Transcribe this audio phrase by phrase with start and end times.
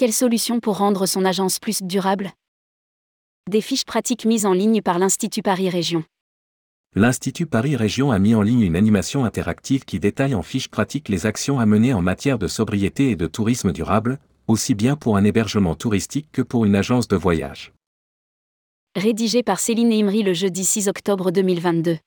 [0.00, 2.32] Quelle solution pour rendre son agence plus durable?
[3.50, 6.04] Des fiches pratiques mises en ligne par l'Institut Paris Région.
[6.94, 11.10] L'Institut Paris Région a mis en ligne une animation interactive qui détaille en fiches pratiques
[11.10, 14.18] les actions à mener en matière de sobriété et de tourisme durable,
[14.48, 17.74] aussi bien pour un hébergement touristique que pour une agence de voyage.
[18.96, 21.98] Rédigé par Céline Imri le jeudi 6 octobre 2022.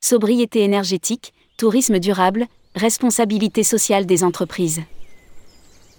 [0.00, 1.32] Sobriété énergétique,
[1.64, 4.82] tourisme durable, responsabilité sociale des entreprises.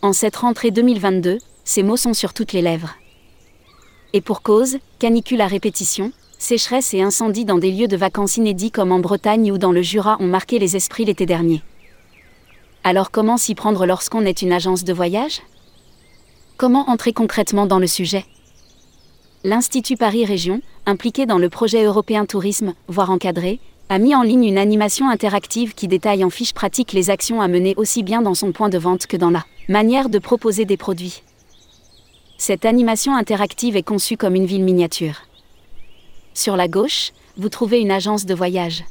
[0.04, 2.94] En cette rentrée 2022, ces mots sont sur toutes les lèvres.
[4.14, 8.70] Et pour cause, canicule à répétition, sécheresse et incendie dans des lieux de vacances inédits
[8.70, 11.64] comme en Bretagne ou dans le Jura ont marqué les esprits l'été dernier.
[12.84, 15.41] Alors comment s'y prendre lorsqu'on est une agence de voyage?
[16.58, 18.24] Comment entrer concrètement dans le sujet?
[19.44, 24.46] L'Institut Paris Région, impliqué dans le projet européen Tourisme, voire encadré, a mis en ligne
[24.46, 28.34] une animation interactive qui détaille en fiche pratique les actions à mener aussi bien dans
[28.34, 31.22] son point de vente que dans la manière de proposer des produits.
[32.38, 35.22] Cette animation interactive est conçue comme une ville miniature.
[36.34, 38.84] Sur la gauche, vous trouvez une agence de voyage.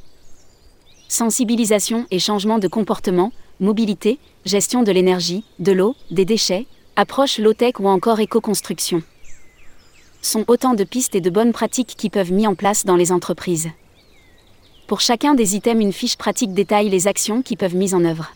[1.09, 7.79] Sensibilisation et changement de comportement, mobilité, gestion de l'énergie, de l'eau, des déchets, approche low-tech
[7.79, 9.03] ou encore éco-construction.
[10.21, 13.11] Sont autant de pistes et de bonnes pratiques qui peuvent mis en place dans les
[13.11, 13.69] entreprises.
[14.87, 18.31] Pour chacun des items, une fiche pratique détaille les actions qui peuvent mises en œuvre.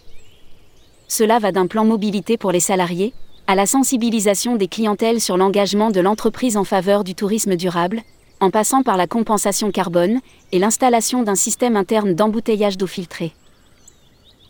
[1.08, 3.14] Cela va d'un plan mobilité pour les salariés,
[3.45, 8.02] à la sensibilisation des clientèles sur l'engagement de l'entreprise en faveur du tourisme durable,
[8.39, 13.33] en passant par la compensation carbone et l'installation d'un système interne d'embouteillage d'eau filtrée.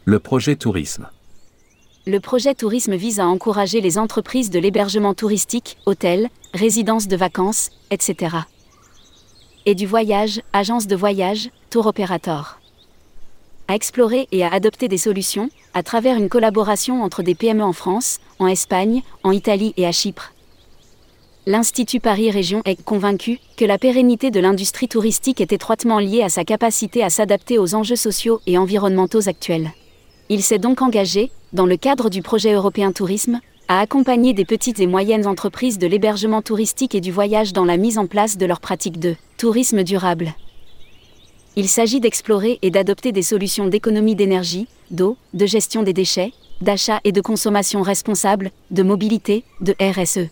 [0.06, 1.10] Le projet tourisme.
[2.08, 7.72] Le projet tourisme vise à encourager les entreprises de l'hébergement touristique, hôtels, résidences de vacances,
[7.92, 8.38] etc.
[9.66, 12.60] Et du voyage, agences de voyage, tour opérateur.
[13.68, 17.74] À explorer et à adopter des solutions, à travers une collaboration entre des PME en
[17.74, 20.34] France, en Espagne, en Italie et à Chypre,
[21.46, 26.30] l'Institut Paris Région est convaincu que la pérennité de l'industrie touristique est étroitement liée à
[26.30, 29.72] sa capacité à s'adapter aux enjeux sociaux et environnementaux actuels.
[30.30, 33.40] Il s'est donc engagé, dans le cadre du projet européen Tourisme,
[33.70, 37.78] à accompagner des petites et moyennes entreprises de l'hébergement touristique et du voyage dans la
[37.78, 40.34] mise en place de leurs pratiques de tourisme durable.
[41.56, 47.00] Il s'agit d'explorer et d'adopter des solutions d'économie d'énergie, d'eau, de gestion des déchets, d'achat
[47.04, 50.30] et de consommation responsable, de mobilité, de RSE.